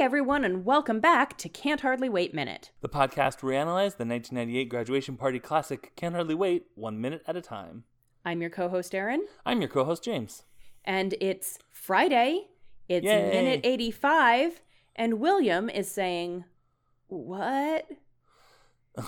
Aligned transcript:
everyone, 0.00 0.44
and 0.44 0.64
welcome 0.64 1.00
back 1.00 1.36
to 1.38 1.48
Can't 1.48 1.80
Hardly 1.80 2.08
Wait 2.08 2.32
Minute. 2.32 2.70
The 2.82 2.88
podcast 2.88 3.42
where 3.42 3.50
we 3.52 3.56
analyze 3.56 3.96
the 3.96 4.04
1998 4.06 4.68
graduation 4.68 5.16
party 5.16 5.40
classic 5.40 5.92
Can't 5.96 6.14
Hardly 6.14 6.34
Wait 6.36 6.66
one 6.76 7.00
minute 7.00 7.22
at 7.26 7.36
a 7.36 7.40
time. 7.40 7.84
I'm 8.24 8.40
your 8.40 8.50
co 8.50 8.68
host, 8.68 8.94
Erin, 8.94 9.26
I'm 9.44 9.60
your 9.60 9.68
co 9.68 9.84
host, 9.84 10.04
James. 10.04 10.44
and 10.84 11.14
it's 11.20 11.58
Friday. 11.70 12.46
It's 12.88 13.04
Yay. 13.04 13.30
minute 13.30 13.60
85, 13.64 14.60
and 14.96 15.20
William 15.20 15.68
is 15.68 15.90
saying, 15.90 16.44
What? 17.08 17.88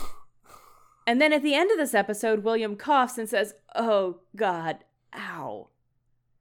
and 1.07 1.21
then 1.21 1.33
at 1.33 1.43
the 1.43 1.55
end 1.55 1.71
of 1.71 1.79
this 1.79 1.95
episode, 1.95 2.43
William 2.45 2.75
coughs 2.77 3.17
and 3.17 3.29
says, 3.29 3.55
Oh, 3.75 4.21
God, 4.37 4.79
ow, 5.17 5.69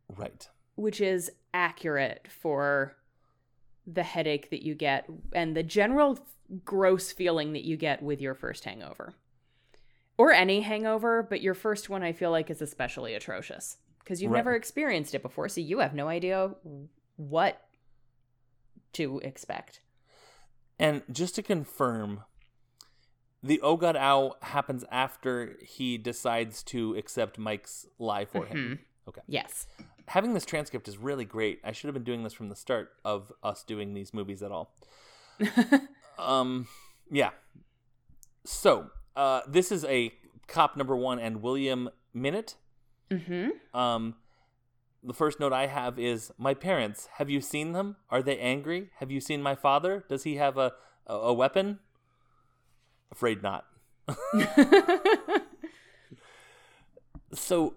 Right. 0.07 0.49
which 0.75 0.99
is 0.99 1.31
accurate 1.53 2.27
for 2.29 2.95
the 3.91 4.03
headache 4.03 4.49
that 4.49 4.63
you 4.63 4.75
get 4.75 5.09
and 5.33 5.55
the 5.55 5.63
general 5.63 6.19
gross 6.65 7.11
feeling 7.11 7.53
that 7.53 7.63
you 7.63 7.77
get 7.77 8.01
with 8.01 8.21
your 8.21 8.33
first 8.33 8.65
hangover. 8.65 9.13
Or 10.17 10.31
any 10.31 10.61
hangover, 10.61 11.23
but 11.23 11.41
your 11.41 11.53
first 11.53 11.89
one 11.89 12.03
I 12.03 12.11
feel 12.11 12.31
like 12.31 12.49
is 12.49 12.61
especially 12.61 13.13
atrocious 13.13 13.77
because 13.99 14.21
you've 14.21 14.31
Right. 14.31 14.39
never 14.39 14.55
experienced 14.55 15.15
it 15.15 15.21
before, 15.21 15.47
so 15.47 15.61
you 15.61 15.79
have 15.79 15.93
no 15.93 16.07
idea 16.07 16.55
what 17.15 17.65
to 18.93 19.19
expect. 19.19 19.81
And 20.77 21.03
just 21.11 21.35
to 21.35 21.43
confirm, 21.43 22.23
the 23.41 23.61
Oh 23.61 23.77
God 23.77 23.95
Ow 23.95 24.35
happens 24.41 24.83
after 24.91 25.57
he 25.61 25.97
decides 25.97 26.63
to 26.63 26.95
accept 26.95 27.37
Mike's 27.37 27.85
lie 27.97 28.25
for 28.25 28.45
him. 28.45 28.57
Mm-hmm. 28.57 29.09
Okay. 29.09 29.21
Yes. 29.27 29.67
Having 30.09 30.33
this 30.33 30.45
transcript 30.45 30.87
is 30.87 30.97
really 30.97 31.25
great. 31.25 31.59
I 31.63 31.71
should 31.71 31.87
have 31.87 31.93
been 31.93 32.03
doing 32.03 32.23
this 32.23 32.33
from 32.33 32.49
the 32.49 32.55
start 32.55 32.91
of 33.05 33.31
us 33.43 33.63
doing 33.63 33.93
these 33.93 34.13
movies 34.13 34.41
at 34.43 34.51
all. 34.51 34.75
Um, 36.19 36.67
yeah. 37.09 37.29
So, 38.43 38.89
uh, 39.15 39.41
this 39.47 39.71
is 39.71 39.85
a 39.85 40.11
cop 40.47 40.75
number 40.75 40.93
one 40.95 41.17
and 41.17 41.41
William 41.41 41.89
minute. 42.13 42.55
hmm 43.09 43.51
Um, 43.73 44.15
the 45.01 45.13
first 45.13 45.39
note 45.39 45.53
I 45.53 45.67
have 45.67 45.97
is 45.97 46.33
my 46.37 46.53
parents. 46.53 47.07
Have 47.13 47.29
you 47.29 47.39
seen 47.39 47.71
them? 47.71 47.95
Are 48.09 48.21
they 48.21 48.37
angry? 48.37 48.89
Have 48.97 49.11
you 49.11 49.21
seen 49.21 49.41
my 49.41 49.55
father? 49.55 50.03
Does 50.09 50.23
he 50.23 50.35
have 50.35 50.57
a 50.57 50.73
a, 51.07 51.13
a 51.13 51.33
weapon? 51.33 51.79
Afraid 53.09 53.41
not. 53.41 53.65
So, 57.33 57.75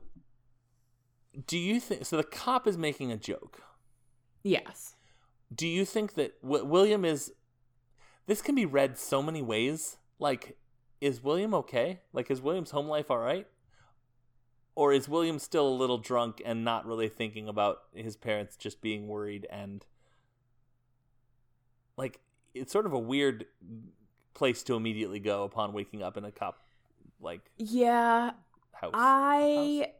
do 1.46 1.58
you 1.58 1.80
think? 1.80 2.04
So 2.06 2.16
the 2.16 2.22
cop 2.24 2.66
is 2.66 2.76
making 2.76 3.10
a 3.12 3.16
joke. 3.16 3.62
yes. 4.42 4.94
Do 5.54 5.66
you 5.68 5.84
think 5.84 6.14
that 6.14 6.40
w- 6.42 6.64
William 6.64 7.04
is? 7.04 7.32
This 8.26 8.40
can 8.40 8.54
be 8.54 8.64
read 8.64 8.96
so 8.96 9.22
many 9.22 9.42
ways. 9.42 9.98
Like, 10.18 10.56
is 11.00 11.22
William 11.22 11.52
okay? 11.54 12.00
Like, 12.14 12.30
is 12.30 12.40
William's 12.40 12.70
home 12.70 12.86
life 12.86 13.10
all 13.10 13.18
right? 13.18 13.46
Or 14.74 14.94
is 14.94 15.08
William 15.10 15.38
still 15.38 15.68
a 15.68 15.76
little 15.76 15.98
drunk 15.98 16.40
and 16.44 16.64
not 16.64 16.86
really 16.86 17.08
thinking 17.08 17.48
about 17.48 17.78
his 17.94 18.16
parents 18.16 18.56
just 18.56 18.80
being 18.80 19.08
worried 19.08 19.46
and 19.50 19.84
like 21.98 22.20
it's 22.54 22.72
sort 22.72 22.86
of 22.86 22.92
a 22.94 22.98
weird 22.98 23.44
place 24.34 24.62
to 24.62 24.74
immediately 24.74 25.20
go 25.20 25.44
upon 25.44 25.74
waking 25.74 26.02
up 26.02 26.16
in 26.16 26.24
a 26.24 26.32
cop 26.32 26.62
like 27.20 27.50
Yeah, 27.58 28.30
house. 28.72 28.92
I 28.94 29.92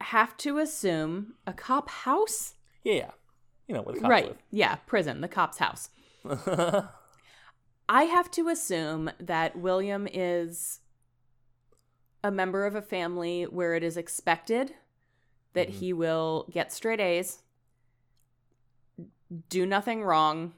have 0.00 0.36
to 0.38 0.58
assume 0.58 1.34
a 1.46 1.52
cop 1.52 1.88
house? 1.90 2.54
yeah, 2.84 2.94
yeah. 2.94 3.10
You 3.68 3.74
know 3.76 3.82
where 3.82 3.94
the 3.94 4.00
cops 4.00 4.10
right. 4.10 4.36
Yeah, 4.50 4.74
prison, 4.86 5.20
the 5.20 5.28
cop's 5.28 5.58
house. 5.58 5.90
I 7.88 8.02
have 8.04 8.30
to 8.32 8.48
assume 8.48 9.10
that 9.20 9.56
William 9.56 10.08
is 10.12 10.80
a 12.24 12.30
member 12.30 12.66
of 12.66 12.74
a 12.74 12.82
family 12.82 13.44
where 13.44 13.74
it 13.74 13.82
is 13.84 13.96
expected 13.96 14.74
that 15.52 15.68
Mhm. 15.68 15.72
he 15.72 15.92
will 15.92 16.46
get 16.50 16.72
straight 16.72 17.00
A's, 17.00 17.42
do 19.48 19.64
nothing 19.66 20.02
wrong. 20.02 20.54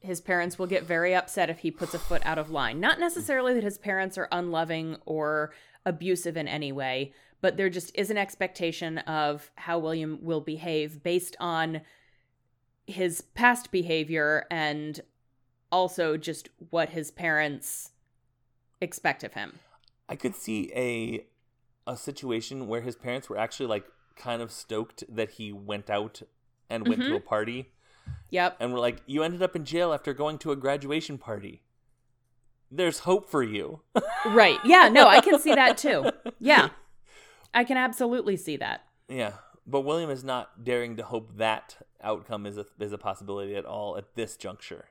His 0.00 0.20
parents 0.20 0.58
will 0.58 0.66
get 0.66 0.84
very 0.84 1.14
upset 1.14 1.50
if 1.50 1.60
he 1.60 1.70
puts 1.70 1.94
a 1.94 1.98
foot 1.98 2.22
out 2.24 2.38
of 2.38 2.50
line. 2.50 2.78
Not 2.80 2.98
necessarily 3.00 3.54
that 3.54 3.64
his 3.64 3.78
parents 3.78 4.16
are 4.18 4.28
unloving 4.30 4.96
or 5.06 5.52
abusive 5.84 6.36
in 6.36 6.46
any 6.48 6.70
way, 6.72 7.12
but 7.40 7.56
there 7.56 7.68
just 7.70 7.90
is 7.94 8.10
an 8.10 8.16
expectation 8.18 8.98
of 8.98 9.50
how 9.56 9.78
William 9.78 10.18
will 10.22 10.40
behave 10.40 11.02
based 11.02 11.36
on 11.40 11.80
his 12.86 13.20
past 13.20 13.70
behavior 13.70 14.46
and 14.50 15.00
also 15.70 16.16
just 16.16 16.48
what 16.70 16.90
his 16.90 17.10
parents 17.10 17.90
expect 18.80 19.22
of 19.22 19.34
him. 19.34 19.58
I 20.08 20.16
could 20.16 20.34
see 20.34 20.72
a 20.74 21.26
a 21.86 21.96
situation 21.96 22.66
where 22.66 22.82
his 22.82 22.96
parents 22.96 23.28
were 23.30 23.38
actually 23.38 23.66
like 23.66 23.84
kind 24.16 24.42
of 24.42 24.50
stoked 24.52 25.04
that 25.08 25.30
he 25.32 25.52
went 25.52 25.88
out 25.88 26.22
and 26.68 26.86
went 26.86 27.02
to 27.02 27.10
Mhm. 27.12 27.16
a 27.16 27.20
party 27.20 27.72
Yep. 28.30 28.56
and 28.60 28.72
were 28.72 28.78
like, 28.78 29.02
"You 29.06 29.22
ended 29.22 29.42
up 29.42 29.54
in 29.56 29.64
jail 29.64 29.92
after 29.94 30.12
going 30.12 30.38
to 30.38 30.50
a 30.52 30.56
graduation 30.56 31.16
party. 31.18 31.62
There's 32.70 33.00
hope 33.00 33.30
for 33.30 33.42
you." 33.42 33.80
Right. 34.26 34.58
Yeah, 34.64 34.88
no, 34.90 35.06
I 35.06 35.20
can 35.20 35.38
see 35.38 35.54
that 35.54 35.78
too. 35.78 36.10
Yeah. 36.40 36.70
I 37.54 37.64
can 37.64 37.76
absolutely 37.76 38.36
see 38.36 38.56
that. 38.58 38.82
Yeah, 39.08 39.32
but 39.66 39.82
William 39.82 40.10
is 40.10 40.24
not 40.24 40.64
daring 40.64 40.96
to 40.96 41.02
hope 41.02 41.36
that 41.36 41.76
outcome 42.02 42.46
is 42.46 42.58
a 42.58 42.66
is 42.78 42.92
a 42.92 42.98
possibility 42.98 43.54
at 43.56 43.64
all 43.64 43.96
at 43.96 44.14
this 44.14 44.36
juncture. 44.36 44.86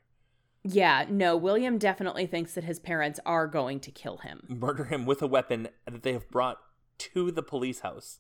Yeah, 0.63 1.05
no, 1.09 1.37
William 1.37 1.77
definitely 1.77 2.25
thinks 2.25 2.53
that 2.53 2.65
his 2.65 2.79
parents 2.79 3.19
are 3.25 3.47
going 3.47 3.79
to 3.81 3.91
kill 3.91 4.17
him. 4.17 4.41
Murder 4.49 4.85
him 4.85 5.05
with 5.05 5.21
a 5.21 5.27
weapon 5.27 5.69
that 5.85 6.03
they 6.03 6.13
have 6.13 6.29
brought 6.29 6.57
to 6.97 7.31
the 7.31 7.43
police 7.43 7.81
house. 7.81 8.19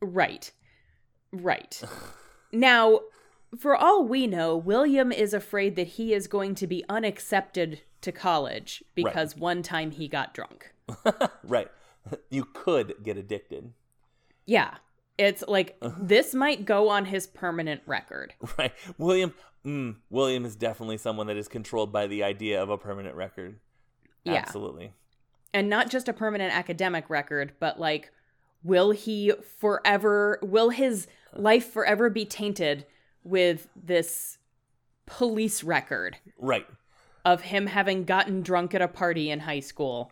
Right. 0.00 0.50
Right. 1.32 1.82
Now, 2.54 3.00
for 3.58 3.74
all 3.74 4.04
we 4.04 4.28
know, 4.28 4.56
William 4.56 5.10
is 5.10 5.34
afraid 5.34 5.74
that 5.74 5.88
he 5.88 6.14
is 6.14 6.28
going 6.28 6.54
to 6.54 6.68
be 6.68 6.84
unaccepted 6.88 7.80
to 8.00 8.12
college 8.12 8.84
because 8.94 9.36
one 9.36 9.60
time 9.62 9.90
he 9.90 10.06
got 10.06 10.34
drunk. 10.34 10.72
right. 11.42 11.68
You 12.30 12.44
could 12.44 12.96
get 13.02 13.16
addicted. 13.16 13.72
Yeah. 14.46 14.74
It's 15.16 15.42
like 15.48 15.76
this 15.98 16.34
might 16.34 16.64
go 16.64 16.88
on 16.88 17.06
his 17.06 17.26
permanent 17.26 17.82
record. 17.86 18.34
Right. 18.58 18.72
William 18.98 19.32
mm, 19.64 19.96
William 20.10 20.44
is 20.44 20.56
definitely 20.56 20.98
someone 20.98 21.26
that 21.28 21.36
is 21.36 21.48
controlled 21.48 21.92
by 21.92 22.06
the 22.06 22.22
idea 22.24 22.62
of 22.62 22.68
a 22.70 22.76
permanent 22.78 23.14
record. 23.16 23.58
Yeah. 24.24 24.34
Absolutely. 24.34 24.92
and 25.52 25.68
not 25.70 25.88
just 25.90 26.08
a 26.08 26.12
permanent 26.12 26.52
academic 26.54 27.08
record, 27.10 27.52
but 27.60 27.78
like, 27.78 28.10
will 28.62 28.90
he 28.90 29.32
forever, 29.60 30.38
will 30.42 30.70
his 30.70 31.06
life 31.34 31.70
forever 31.72 32.10
be 32.10 32.24
tainted 32.24 32.86
with 33.22 33.68
this 33.76 34.38
police 35.06 35.62
record 35.62 36.16
Right. 36.38 36.66
of 37.24 37.42
him 37.42 37.66
having 37.66 38.04
gotten 38.04 38.42
drunk 38.42 38.74
at 38.74 38.80
a 38.82 38.88
party 38.88 39.30
in 39.30 39.40
high 39.40 39.60
school? 39.60 40.10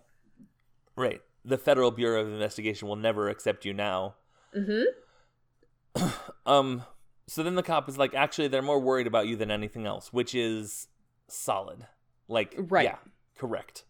Right. 0.97 1.23
The 1.45 1.59
Federal 1.59 1.91
Bureau 1.91 2.21
of 2.23 2.29
Investigation 2.29 2.89
will 2.89 2.97
never 2.97 3.29
accept 3.29 3.65
you 3.65 3.73
now. 3.75 4.15
Mm-hmm. 4.57 4.83
Um 6.47 6.85
so 7.29 7.43
then 7.43 7.55
the 7.55 7.63
cop 7.63 7.89
is 7.89 7.97
like 7.99 8.15
actually 8.15 8.49
they're 8.49 8.63
more 8.63 8.81
worried 8.81 9.07
about 9.07 9.27
you 9.29 9.37
than 9.37 9.51
anything 9.51 9.87
else, 9.87 10.13
which 10.13 10.35
is 10.35 10.89
solid. 11.29 11.87
Like 12.29 12.55
Right. 12.57 12.85
yeah, 12.85 12.97
correct. 13.39 13.85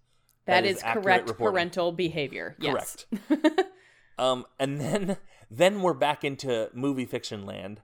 that 0.46 0.64
is 0.64 0.76
is, 0.78 0.82
correct 0.82 1.28
reporting. 1.28 1.54
parental 1.54 1.92
behavior. 1.92 2.56
Yes. 2.58 3.06
Correct. 3.28 3.60
Um 4.18 4.44
and 4.58 4.78
then 4.80 5.16
then 5.50 5.80
we're 5.80 5.94
back 5.94 6.22
into 6.24 6.68
movie 6.74 7.06
fiction 7.06 7.46
land. 7.46 7.80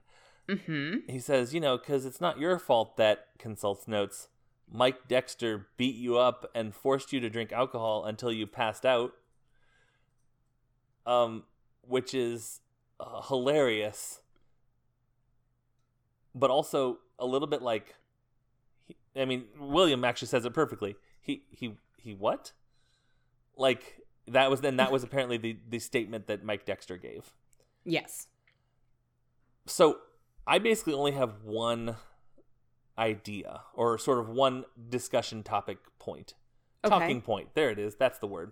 mm-hmm. 0.47 1.09
He 1.11 1.19
says, 1.19 1.53
you 1.53 1.59
know, 1.59 1.77
cuz 1.79 2.05
it's 2.05 2.21
not 2.21 2.39
your 2.39 2.59
fault 2.59 2.97
that 2.97 3.27
consults 3.39 3.87
notes 3.87 4.27
Mike 4.71 5.07
Dexter 5.07 5.67
beat 5.77 5.95
you 5.95 6.17
up 6.17 6.49
and 6.53 6.75
forced 6.75 7.11
you 7.11 7.19
to 7.19 7.29
drink 7.29 7.51
alcohol 7.51 8.05
until 8.05 8.31
you 8.31 8.45
passed 8.45 8.85
out. 8.85 9.13
Um 11.09 11.43
which 11.81 12.13
is 12.13 12.61
uh, 12.99 13.21
hilarious. 13.23 14.21
But 16.35 16.49
also 16.51 16.99
a 17.17 17.25
little 17.25 17.47
bit 17.47 17.61
like 17.61 17.95
he, 18.87 18.95
I 19.15 19.25
mean, 19.25 19.45
William 19.59 20.05
actually 20.05 20.27
says 20.27 20.45
it 20.45 20.53
perfectly. 20.53 20.95
He 21.19 21.43
he 21.49 21.75
he 21.97 22.13
what? 22.13 22.53
Like 23.57 24.01
that 24.27 24.49
was 24.49 24.61
then 24.61 24.77
that 24.77 24.91
was 24.91 25.03
apparently 25.07 25.37
the 25.37 25.57
the 25.67 25.79
statement 25.79 26.27
that 26.27 26.43
Mike 26.43 26.65
Dexter 26.65 26.97
gave. 26.97 27.31
Yes. 27.83 28.27
So 29.65 29.97
I 30.45 30.59
basically 30.59 30.93
only 30.93 31.11
have 31.11 31.43
one 31.43 31.95
idea 32.97 33.61
or 33.73 33.97
sort 33.97 34.19
of 34.19 34.29
one 34.29 34.65
discussion 34.89 35.43
topic 35.43 35.77
point. 35.97 36.35
Okay. 36.83 36.97
Talking 36.97 37.21
point. 37.21 37.49
There 37.55 37.69
it 37.69 37.79
is. 37.79 37.95
That's 37.95 38.19
the 38.19 38.27
word. 38.27 38.51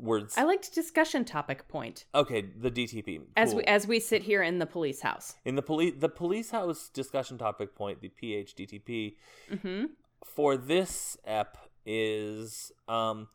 Words. 0.00 0.36
I 0.36 0.44
liked 0.44 0.74
discussion 0.74 1.24
topic 1.24 1.68
point 1.68 2.04
okay, 2.14 2.42
the 2.56 2.70
DTP. 2.70 3.20
as 3.36 3.54
we 3.54 3.64
as 3.64 3.86
we 3.86 4.00
sit 4.00 4.22
here 4.22 4.42
in 4.42 4.58
the 4.58 4.66
police 4.66 5.00
house. 5.02 5.34
in 5.44 5.54
the 5.56 5.62
police 5.62 5.94
the 5.98 6.08
police 6.08 6.50
house 6.50 6.88
discussion 6.88 7.38
topic 7.38 7.74
point, 7.74 8.00
the 8.00 8.10
PHDTP 8.10 9.14
Mm-hmm. 9.50 9.84
for 10.24 10.56
this 10.56 11.16
ep 11.24 11.56
is 11.86 12.70
um 12.88 13.28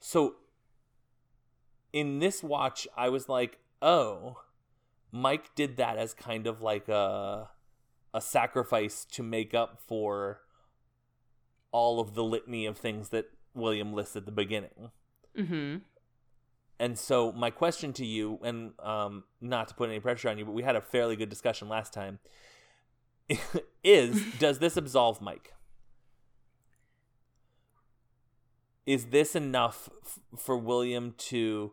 so 0.00 0.34
in 1.92 2.18
this 2.18 2.42
watch 2.42 2.86
I 2.96 3.08
was 3.08 3.28
like, 3.28 3.58
"Oh, 3.80 4.40
Mike 5.12 5.54
did 5.54 5.76
that 5.76 5.96
as 5.96 6.12
kind 6.14 6.46
of 6.46 6.60
like 6.60 6.88
a 6.88 7.50
a 8.12 8.20
sacrifice 8.20 9.04
to 9.12 9.22
make 9.22 9.54
up 9.54 9.80
for 9.80 10.40
all 11.72 11.98
of 12.00 12.14
the 12.14 12.22
litany 12.24 12.66
of 12.66 12.76
things 12.78 13.08
that 13.10 13.26
William 13.54 13.92
lists 13.92 14.16
at 14.16 14.26
the 14.26 14.32
beginning." 14.32 14.90
Mm-hmm. 15.38 15.76
And 16.80 16.98
so 16.98 17.30
my 17.32 17.50
question 17.50 17.92
to 17.94 18.04
you, 18.04 18.38
and 18.42 18.72
um, 18.80 19.24
not 19.40 19.68
to 19.68 19.74
put 19.74 19.88
any 19.90 20.00
pressure 20.00 20.28
on 20.28 20.38
you, 20.38 20.44
but 20.44 20.52
we 20.52 20.62
had 20.62 20.76
a 20.76 20.80
fairly 20.80 21.14
good 21.16 21.28
discussion 21.28 21.68
last 21.68 21.92
time, 21.92 22.18
is 23.84 24.24
does 24.38 24.58
this 24.58 24.76
absolve 24.76 25.20
Mike? 25.20 25.52
Is 28.86 29.06
this 29.06 29.34
enough 29.34 29.88
f- 30.04 30.18
for 30.38 30.56
William 30.56 31.14
to? 31.18 31.72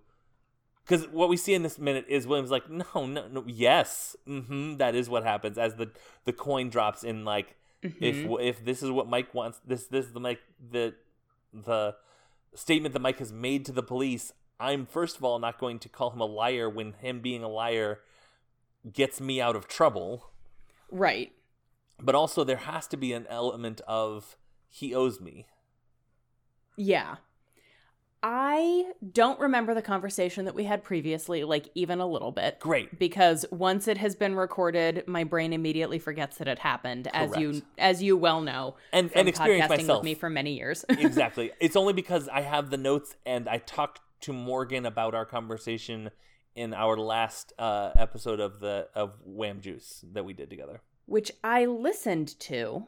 Because 0.86 1.08
what 1.10 1.30
we 1.30 1.38
see 1.38 1.54
in 1.54 1.64
this 1.64 1.78
minute 1.78 2.06
is 2.08 2.26
William's 2.26 2.52
like, 2.52 2.70
no, 2.70 2.86
no, 3.06 3.28
no, 3.28 3.44
yes, 3.48 4.16
hmm 4.26 4.78
that 4.78 4.96
is 4.96 5.10
what 5.10 5.24
happens 5.24 5.58
as 5.58 5.76
the 5.76 5.92
the 6.26 6.34
coin 6.34 6.70
drops 6.70 7.04
in. 7.04 7.26
Like, 7.26 7.56
if 7.82 8.24
Mm-hmm. 8.24 8.42
if 8.42 8.64
this 8.64 8.82
is 8.84 8.92
what 8.92 9.08
Mike 9.10 9.34
wants, 9.34 9.60
this 9.66 9.88
this 9.88 10.06
is 10.06 10.14
the 10.14 10.20
Mike 10.20 10.40
the 10.72 10.94
the 11.54 11.96
statement 12.56 12.94
that 12.94 13.02
Mike 13.02 13.20
has 13.20 13.32
made 13.34 13.66
to 13.66 13.72
the 13.72 13.84
police. 13.84 14.34
I'm 14.62 14.86
first 14.86 15.18
of 15.18 15.24
all 15.24 15.40
not 15.40 15.60
going 15.60 15.80
to 15.80 15.90
call 15.90 16.12
him 16.12 16.22
a 16.22 16.26
liar 16.26 16.70
when 16.70 16.94
him 16.94 17.20
being 17.20 17.44
a 17.44 17.50
liar 17.50 18.00
gets 18.94 19.20
me 19.20 19.42
out 19.42 19.56
of 19.56 19.68
trouble, 19.68 20.32
Right. 20.92 21.32
but 22.00 22.16
also 22.16 22.44
there 22.44 22.58
has 22.58 22.88
to 22.88 22.98
be 22.98 23.12
an 23.14 23.26
element 23.30 23.82
of 23.88 24.38
he 24.70 24.94
owes 24.96 25.20
me. 25.20 25.48
Yeah. 26.78 27.18
I 28.24 28.92
don't 29.14 29.40
remember 29.40 29.74
the 29.74 29.82
conversation 29.82 30.46
that 30.46 30.54
we 30.54 30.66
had 30.66 30.84
previously, 30.84 31.44
like 31.44 31.70
even 31.74 32.00
a 32.00 32.06
little 32.06 32.32
bit. 32.32 32.60
Great. 32.60 33.00
Because 33.00 33.48
once 33.52 33.88
it 33.88 33.98
has 33.98 34.16
been 34.16 34.36
recorded, 34.36 35.04
my 35.08 35.24
brain 35.24 35.54
immediately 35.54 35.98
forgets 35.98 36.38
that 36.38 36.48
it 36.48 36.60
happened, 36.60 37.08
as 37.14 37.36
you 37.36 37.64
as 37.80 38.04
you 38.04 38.16
well 38.16 38.42
know 38.42 38.76
And 38.94 39.10
and 39.16 39.28
experience 39.28 39.66
podcasting 39.66 39.70
myself. 39.78 40.00
with 40.02 40.06
me 40.06 40.14
for 40.14 40.30
many 40.30 40.54
years. 40.56 40.86
exactly. 40.90 41.52
It's 41.60 41.76
only 41.76 41.94
because 41.94 42.28
I 42.30 42.42
have 42.42 42.70
the 42.70 42.78
notes 42.78 43.16
and 43.26 43.50
I 43.50 43.58
talked 43.58 44.02
to 44.22 44.34
Morgan 44.34 44.86
about 44.86 45.14
our 45.14 45.26
conversation 45.26 46.12
in 46.56 46.74
our 46.74 46.98
last 46.98 47.54
uh, 47.58 47.92
episode 47.98 48.40
of 48.40 48.60
the 48.60 48.88
of 48.94 49.14
Wham 49.26 49.62
Juice 49.62 50.04
that 50.12 50.26
we 50.26 50.34
did 50.34 50.50
together. 50.50 50.82
Which 51.06 51.32
I 51.44 51.66
listened 51.66 52.40
to. 52.42 52.88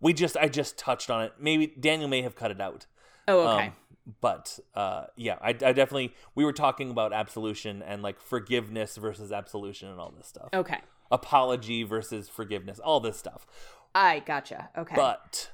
We 0.00 0.12
just 0.12 0.36
I 0.36 0.48
just 0.48 0.78
touched 0.78 1.10
on 1.10 1.24
it. 1.24 1.32
Maybe 1.38 1.66
Daniel 1.66 2.08
may 2.08 2.22
have 2.22 2.36
cut 2.36 2.50
it 2.50 2.60
out. 2.60 2.86
Oh, 3.28 3.54
okay. 3.54 3.66
Um, 3.66 3.72
but 4.20 4.58
uh, 4.74 5.06
yeah, 5.16 5.36
I, 5.40 5.48
I 5.48 5.52
definitely 5.52 6.14
we 6.34 6.44
were 6.44 6.52
talking 6.52 6.90
about 6.90 7.12
absolution 7.12 7.82
and 7.82 8.02
like 8.02 8.20
forgiveness 8.20 8.96
versus 8.96 9.32
absolution 9.32 9.88
and 9.88 9.98
all 9.98 10.12
this 10.16 10.26
stuff. 10.28 10.48
okay. 10.54 10.80
Apology 11.08 11.84
versus 11.84 12.28
forgiveness, 12.28 12.80
all 12.80 12.98
this 12.98 13.16
stuff. 13.16 13.46
I 13.94 14.18
gotcha. 14.20 14.70
Okay. 14.76 14.96
But 14.96 15.50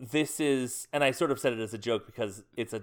this 0.00 0.40
is, 0.40 0.88
and 0.92 1.04
I 1.04 1.12
sort 1.12 1.30
of 1.30 1.38
said 1.38 1.52
it 1.52 1.60
as 1.60 1.72
a 1.72 1.78
joke 1.78 2.06
because 2.06 2.42
it's 2.56 2.72
a 2.72 2.82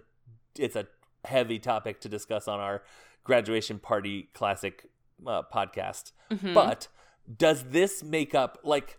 it's 0.57 0.75
a 0.75 0.87
heavy 1.25 1.59
topic 1.59 1.99
to 2.01 2.09
discuss 2.09 2.47
on 2.47 2.59
our 2.59 2.83
graduation 3.23 3.79
party 3.79 4.29
classic 4.33 4.89
uh, 5.25 5.43
podcast. 5.53 6.11
Mhm. 6.31 6.53
But 6.53 6.87
does 7.35 7.65
this 7.65 8.03
make 8.03 8.33
up 8.33 8.59
like 8.63 8.97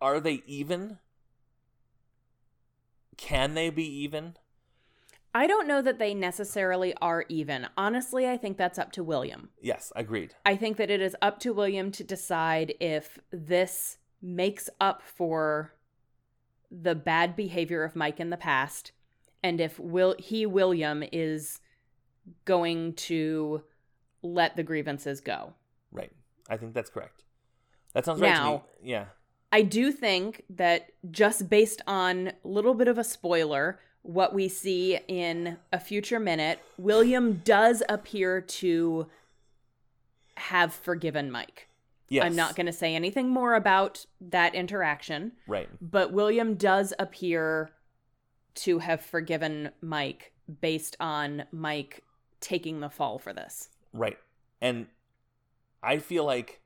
are 0.00 0.20
they 0.20 0.42
even? 0.46 0.98
Can 3.16 3.54
they 3.54 3.68
be 3.70 3.84
even? 3.84 4.36
I 5.34 5.46
don't 5.46 5.68
know 5.68 5.82
that 5.82 5.98
they 5.98 6.14
necessarily 6.14 6.94
are 7.02 7.24
even. 7.28 7.66
Honestly, 7.76 8.28
I 8.28 8.36
think 8.36 8.56
that's 8.56 8.78
up 8.78 8.92
to 8.92 9.04
William. 9.04 9.50
Yes, 9.60 9.92
agreed. 9.94 10.34
I 10.46 10.56
think 10.56 10.76
that 10.78 10.90
it 10.90 11.00
is 11.00 11.14
up 11.20 11.38
to 11.40 11.52
William 11.52 11.90
to 11.92 12.04
decide 12.04 12.74
if 12.80 13.18
this 13.30 13.98
makes 14.22 14.70
up 14.80 15.02
for 15.02 15.74
the 16.70 16.94
bad 16.94 17.36
behavior 17.36 17.84
of 17.84 17.96
Mike 17.96 18.20
in 18.20 18.30
the 18.30 18.36
past 18.36 18.92
and 19.42 19.60
if 19.60 19.78
will 19.78 20.14
he 20.18 20.46
William 20.46 21.02
is 21.12 21.60
going 22.44 22.94
to 22.94 23.62
let 24.22 24.56
the 24.56 24.62
grievances 24.62 25.20
go. 25.20 25.54
Right. 25.92 26.10
I 26.48 26.56
think 26.56 26.74
that's 26.74 26.90
correct. 26.90 27.24
That 27.94 28.04
sounds 28.04 28.20
right 28.20 28.36
to 28.36 28.50
me. 28.50 28.60
Yeah. 28.82 29.06
I 29.50 29.62
do 29.62 29.92
think 29.92 30.44
that 30.50 30.90
just 31.10 31.48
based 31.48 31.80
on 31.86 32.28
a 32.28 32.32
little 32.48 32.74
bit 32.74 32.88
of 32.88 32.98
a 32.98 33.04
spoiler, 33.04 33.80
what 34.02 34.34
we 34.34 34.48
see 34.48 34.98
in 35.08 35.56
a 35.72 35.80
future 35.80 36.20
minute, 36.20 36.58
William 36.76 37.40
does 37.44 37.82
appear 37.88 38.40
to 38.40 39.06
have 40.36 40.72
forgiven 40.74 41.30
Mike. 41.30 41.68
Yes. 42.10 42.24
I'm 42.24 42.36
not 42.36 42.56
going 42.56 42.66
to 42.66 42.72
say 42.72 42.94
anything 42.94 43.28
more 43.28 43.54
about 43.54 44.06
that 44.20 44.54
interaction, 44.54 45.32
Right. 45.46 45.68
but 45.80 46.12
William 46.12 46.54
does 46.54 46.94
appear 46.98 47.70
to 48.58 48.78
have 48.80 49.00
forgiven 49.00 49.70
Mike 49.80 50.32
based 50.60 50.96
on 51.00 51.44
Mike 51.52 52.02
taking 52.40 52.80
the 52.80 52.90
fall 52.90 53.18
for 53.18 53.32
this. 53.32 53.68
Right. 53.92 54.18
And 54.60 54.86
I 55.82 55.98
feel 55.98 56.24
like 56.24 56.60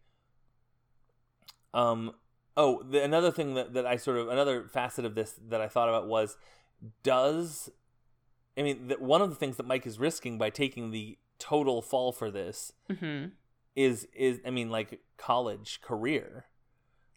um 1.74 2.12
oh, 2.56 2.82
the, 2.82 3.02
another 3.02 3.30
thing 3.30 3.54
that, 3.54 3.72
that 3.74 3.86
I 3.86 3.96
sort 3.96 4.18
of 4.18 4.28
another 4.28 4.68
facet 4.68 5.04
of 5.04 5.14
this 5.14 5.34
that 5.48 5.60
I 5.60 5.68
thought 5.68 5.88
about 5.88 6.06
was 6.06 6.36
does 7.02 7.70
I 8.56 8.62
mean 8.62 8.88
that 8.88 9.00
one 9.00 9.22
of 9.22 9.30
the 9.30 9.36
things 9.36 9.56
that 9.56 9.66
Mike 9.66 9.86
is 9.86 9.98
risking 9.98 10.38
by 10.38 10.50
taking 10.50 10.90
the 10.90 11.18
total 11.38 11.82
fall 11.82 12.12
for 12.12 12.30
this 12.30 12.72
hmm 12.98 13.26
is 13.74 14.06
is 14.14 14.40
I 14.46 14.50
mean 14.50 14.70
like 14.70 15.00
college 15.16 15.80
career. 15.82 16.44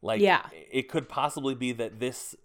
Like 0.02 0.22
Yeah. 0.22 0.44
it 0.52 0.88
could 0.88 1.10
possibly 1.10 1.56
be 1.56 1.72
that 1.74 2.00
this 2.00 2.36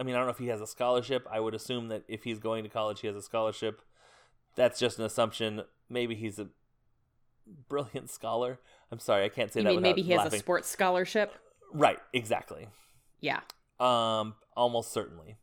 I 0.00 0.02
mean 0.02 0.16
I 0.16 0.18
don't 0.18 0.26
know 0.26 0.32
if 0.32 0.38
he 0.38 0.48
has 0.48 0.60
a 0.60 0.66
scholarship. 0.66 1.28
I 1.30 1.38
would 1.38 1.54
assume 1.54 1.88
that 1.88 2.02
if 2.08 2.24
he's 2.24 2.40
going 2.40 2.64
to 2.64 2.70
college 2.70 3.00
he 3.00 3.06
has 3.06 3.14
a 3.14 3.22
scholarship. 3.22 3.82
That's 4.56 4.80
just 4.80 4.98
an 4.98 5.04
assumption. 5.04 5.62
Maybe 5.88 6.16
he's 6.16 6.40
a 6.40 6.48
brilliant 7.68 8.10
scholar. 8.10 8.58
I'm 8.90 8.98
sorry, 8.98 9.24
I 9.24 9.28
can't 9.28 9.52
say 9.52 9.60
You 9.60 9.64
that 9.64 9.70
mean 9.70 9.82
maybe 9.82 10.02
he 10.02 10.12
has 10.12 10.32
a 10.32 10.38
sports 10.38 10.68
scholarship? 10.68 11.32
Right, 11.72 11.98
exactly. 12.12 12.68
Yeah. 13.20 13.40
Um, 13.78 14.34
almost 14.56 14.92
certainly. 14.92 15.36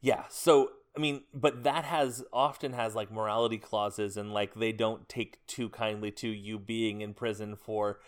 Yeah. 0.00 0.24
So 0.28 0.70
I 0.96 1.00
mean, 1.00 1.24
but 1.34 1.64
that 1.64 1.84
has 1.84 2.24
often 2.32 2.72
has 2.72 2.94
like 2.94 3.12
morality 3.12 3.58
clauses, 3.58 4.16
and 4.16 4.32
like 4.32 4.54
they 4.54 4.72
don't 4.72 5.08
take 5.08 5.46
too 5.46 5.68
kindly 5.68 6.10
to 6.12 6.28
you 6.28 6.58
being 6.58 7.02
in 7.02 7.12
prison 7.12 7.56
for. 7.56 8.00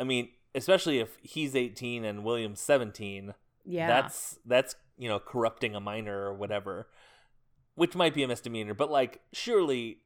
I 0.00 0.04
mean, 0.04 0.30
especially 0.54 0.98
if 0.98 1.18
he's 1.22 1.54
eighteen 1.54 2.04
and 2.04 2.24
William's 2.24 2.60
seventeen. 2.60 3.34
Yeah. 3.64 3.88
That's 3.88 4.38
that's 4.46 4.76
you 4.96 5.08
know 5.08 5.18
corrupting 5.18 5.74
a 5.74 5.80
minor 5.80 6.22
or 6.26 6.34
whatever, 6.34 6.88
which 7.74 7.94
might 7.94 8.14
be 8.14 8.22
a 8.22 8.28
misdemeanor, 8.28 8.74
but 8.74 8.90
like 8.90 9.20
surely. 9.32 9.98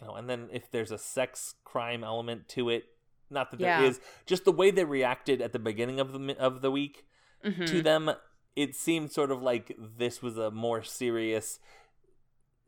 You 0.00 0.08
know, 0.08 0.14
and 0.16 0.28
then 0.28 0.48
if 0.52 0.68
there's 0.70 0.90
a 0.90 0.98
sex 0.98 1.54
crime 1.62 2.02
element 2.02 2.48
to 2.50 2.68
it, 2.70 2.86
not 3.30 3.52
that 3.52 3.60
there 3.60 3.68
Yeah. 3.82 3.86
is, 3.88 4.00
just 4.26 4.44
the 4.44 4.50
way 4.50 4.72
they 4.72 4.84
reacted 4.84 5.40
at 5.40 5.52
the 5.52 5.60
beginning 5.60 6.00
of 6.00 6.12
the 6.12 6.36
of 6.40 6.60
the 6.60 6.70
week 6.72 7.06
Mhm. 7.44 7.66
to 7.68 7.82
them 7.82 8.10
it 8.56 8.74
seemed 8.74 9.10
sort 9.12 9.30
of 9.30 9.40
like 9.40 9.74
this 9.78 10.20
was 10.20 10.36
a 10.36 10.50
more 10.50 10.82
serious 10.82 11.58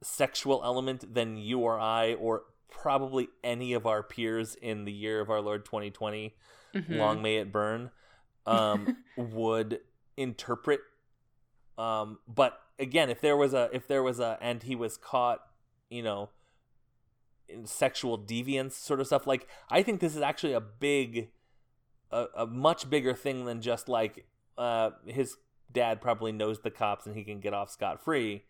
sexual 0.03 0.63
element 0.65 1.13
than 1.15 1.37
you 1.37 1.61
or 1.61 1.79
I 1.79 2.15
or 2.15 2.45
probably 2.71 3.29
any 3.43 3.73
of 3.73 3.87
our 3.87 4.03
peers 4.03 4.55
in 4.55 4.85
the 4.85 4.93
year 4.93 5.21
of 5.21 5.29
our 5.31 5.41
Lord 5.41 5.65
2020 5.65 6.37
Mhm. 6.75 6.99
long 6.99 7.21
may 7.23 7.37
it 7.37 7.53
burn 7.53 7.91
um 8.47 8.97
would 9.17 9.81
interpret 10.17 10.81
um 11.79 12.19
but 12.29 12.61
again 12.79 13.11
if 13.11 13.21
there 13.21 13.37
was 13.37 13.55
a 13.55 13.69
if 13.73 13.87
there 13.87 14.03
was 14.03 14.21
a 14.21 14.39
and 14.41 14.63
he 14.63 14.77
was 14.77 14.97
caught 14.97 15.41
you 15.91 16.03
know 16.03 16.31
in 17.49 17.67
sexual 17.67 18.19
deviance 18.19 18.73
sort 18.73 19.01
of 19.01 19.07
stuff 19.07 19.27
like 19.27 19.49
i 19.71 19.83
think 19.83 20.01
this 20.01 20.17
is 20.17 20.23
actually 20.23 20.53
a 20.53 20.61
big 20.61 21.29
a, 22.11 22.27
a 22.37 22.47
much 22.47 22.89
bigger 22.89 23.15
thing 23.15 23.45
than 23.45 23.61
just 23.61 23.89
like 23.89 24.27
uh 24.57 24.91
his 25.07 25.37
dad 25.73 26.01
probably 26.01 26.33
knows 26.33 26.61
the 26.61 26.71
cops 26.71 27.07
and 27.07 27.17
he 27.17 27.25
can 27.25 27.41
get 27.41 27.53
off 27.53 27.71
scot 27.71 28.03
free 28.03 28.45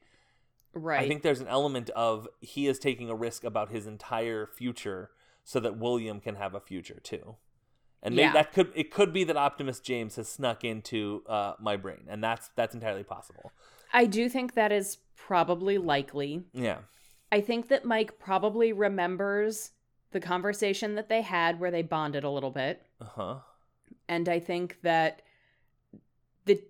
right. 0.75 1.02
i 1.02 1.09
think 1.09 1.23
there's 1.23 1.40
an 1.40 1.49
element 1.49 1.90
of 1.90 2.28
he 2.40 2.66
is 2.66 2.78
taking 2.78 3.09
a 3.09 3.14
risk 3.14 3.42
about 3.42 3.71
his 3.71 3.87
entire 3.87 4.47
future 4.47 5.11
so 5.42 5.59
that 5.59 5.78
william 5.78 6.21
can 6.21 6.37
have 6.37 6.54
a 6.54 6.61
future 6.61 7.00
too 7.02 7.37
and 8.04 8.14
maybe 8.14 8.26
Yeah. 8.26 8.32
that 8.34 8.52
could 8.52 8.70
it 8.76 8.90
could 8.92 9.12
be 9.12 9.25
that 9.25 9.37
optimus 9.37 9.80
james 9.80 10.14
has 10.16 10.28
snuck 10.28 10.62
into 10.62 11.23
uh 11.26 11.54
my 11.58 11.76
brain 11.76 12.04
and 12.08 12.23
that's 12.23 12.50
that's 12.54 12.75
entirely 12.75 13.02
possible 13.02 13.50
I 13.92 14.06
do 14.06 14.28
think 14.28 14.54
that 14.54 14.70
is 14.73 14.99
probably 15.16 15.78
likely. 15.78 16.44
yeah 16.52 16.78
I 17.32 17.40
think 17.40 17.66
that 17.68 17.84
Mike 17.84 18.18
probably 18.18 18.73
remembers 18.73 19.70
the 20.12 20.20
conversation 20.20 20.94
that 20.94 21.08
they 21.08 21.23
had 21.23 21.58
where 21.58 21.70
they 21.73 21.82
bonded 21.82 22.23
a 22.23 22.30
little 22.30 22.52
bit. 22.52 22.82
Uh-huh. 23.00 23.37
And 24.08 24.28
I 24.28 24.38
think 24.38 24.78
that 24.82 25.23
the 26.44 26.61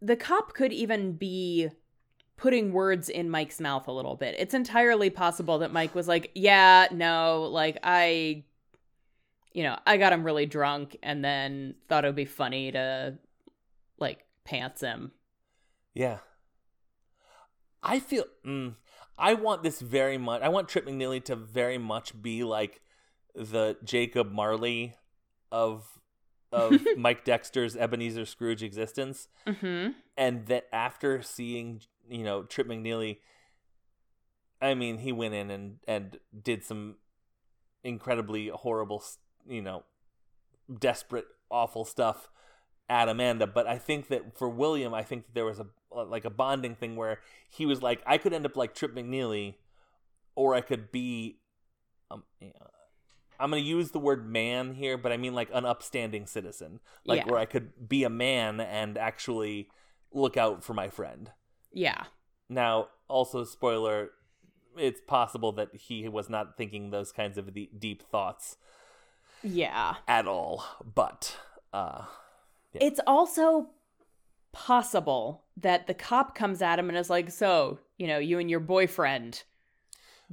the 0.00 0.16
cop 0.16 0.54
could 0.54 0.72
even 0.72 1.12
be 1.12 1.68
putting 2.36 2.72
words 2.72 3.08
in 3.10 3.28
Mike's 3.30 3.60
mouth 3.60 3.86
a 3.86 3.92
little 3.92 4.16
bit. 4.16 4.34
It's 4.38 4.54
entirely 4.54 5.10
possible 5.10 5.58
that 5.58 5.72
Mike 5.72 5.94
was 5.94 6.08
like, 6.08 6.30
"Yeah, 6.34 6.88
no, 6.90 7.42
like 7.52 7.78
I 7.82 8.44
you 9.54 9.62
know, 9.62 9.78
I 9.86 9.96
got 9.96 10.12
him 10.12 10.24
really 10.24 10.44
drunk 10.46 10.96
and 11.02 11.24
then 11.24 11.76
thought 11.88 12.04
it 12.04 12.08
would 12.08 12.16
be 12.16 12.24
funny 12.26 12.70
to 12.72 13.18
like 13.98 14.26
pants 14.44 14.82
him." 14.82 15.12
Yeah. 15.94 16.18
I 17.82 18.00
feel 18.00 18.24
mm, 18.46 18.74
I 19.18 19.34
want 19.34 19.62
this 19.62 19.80
very 19.80 20.18
much. 20.18 20.42
I 20.42 20.48
want 20.48 20.68
Trip 20.68 20.86
McNeely 20.86 21.22
to 21.26 21.36
very 21.36 21.78
much 21.78 22.20
be 22.20 22.42
like 22.44 22.80
the 23.34 23.76
Jacob 23.84 24.32
Marley 24.32 24.96
of 25.52 25.86
of 26.50 26.72
Mike 26.96 27.24
Dexter's 27.24 27.76
Ebenezer 27.76 28.24
Scrooge 28.24 28.62
existence, 28.62 29.28
Mm-hmm. 29.46 29.92
and 30.16 30.46
that 30.46 30.64
after 30.72 31.20
seeing 31.22 31.80
you 32.08 32.24
know 32.24 32.42
Trip 32.44 32.66
McNeely, 32.66 33.18
I 34.62 34.74
mean 34.74 34.98
he 34.98 35.12
went 35.12 35.34
in 35.34 35.50
and 35.50 35.76
and 35.86 36.18
did 36.42 36.64
some 36.64 36.96
incredibly 37.82 38.48
horrible, 38.48 39.04
you 39.48 39.62
know, 39.62 39.82
desperate, 40.78 41.26
awful 41.50 41.84
stuff 41.84 42.28
at 42.88 43.08
Amanda. 43.08 43.46
But 43.46 43.66
I 43.66 43.78
think 43.78 44.08
that 44.08 44.36
for 44.36 44.48
William, 44.48 44.94
I 44.94 45.02
think 45.02 45.26
that 45.26 45.34
there 45.34 45.44
was 45.44 45.60
a 45.60 45.66
like 45.90 46.24
a 46.24 46.30
bonding 46.30 46.74
thing 46.74 46.96
where 46.96 47.20
he 47.48 47.66
was 47.66 47.80
like, 47.82 48.02
I 48.06 48.18
could 48.18 48.32
end 48.32 48.46
up 48.46 48.56
like 48.56 48.74
Trip 48.74 48.94
McNeely, 48.94 49.54
or 50.34 50.54
I 50.54 50.60
could 50.60 50.90
be, 50.90 51.38
um, 52.10 52.24
I'm 53.38 53.50
gonna 53.50 53.62
use 53.62 53.92
the 53.92 54.00
word 54.00 54.28
man 54.28 54.74
here, 54.74 54.98
but 54.98 55.12
I 55.12 55.16
mean 55.16 55.34
like 55.34 55.50
an 55.52 55.64
upstanding 55.64 56.26
citizen, 56.26 56.80
like 57.04 57.20
Yeah. 57.24 57.30
where 57.30 57.40
I 57.40 57.44
could 57.46 57.88
be 57.88 58.02
a 58.04 58.10
man 58.10 58.60
and 58.60 58.98
actually 58.98 59.68
look 60.12 60.36
out 60.36 60.64
for 60.64 60.74
my 60.74 60.88
friend. 60.88 61.30
Yeah. 61.72 62.04
Now, 62.48 62.88
also 63.08 63.44
spoiler, 63.44 64.10
it's 64.76 65.00
possible 65.00 65.52
that 65.52 65.74
he 65.74 66.08
was 66.08 66.28
not 66.28 66.56
thinking 66.56 66.90
those 66.90 67.12
kinds 67.12 67.38
of 67.38 67.54
de- 67.54 67.70
deep 67.78 68.02
thoughts 68.02 68.56
Yeah. 69.44 69.94
at 70.08 70.26
all. 70.26 70.64
But 70.94 71.36
uh, 71.72 72.06
It's 72.74 73.00
also 73.06 73.68
possible 74.52 75.42
that 75.56 75.86
the 75.86 75.94
cop 75.94 76.34
comes 76.34 76.62
at 76.62 76.78
him 76.78 76.88
and 76.88 76.98
is 76.98 77.10
like, 77.10 77.30
"So, 77.30 77.78
you 77.98 78.06
know, 78.06 78.18
you 78.18 78.38
and 78.38 78.50
your 78.50 78.60
boyfriend 78.60 79.42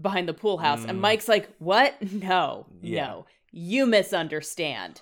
behind 0.01 0.27
the 0.27 0.33
pool 0.33 0.57
house." 0.59 0.83
And 0.85 0.97
Mm. 0.97 1.01
Mike's 1.01 1.27
like, 1.27 1.49
"What? 1.59 2.01
No. 2.11 2.67
Yeah. 2.81 3.05
No. 3.07 3.25
You 3.51 3.85
misunderstand. 3.85 5.01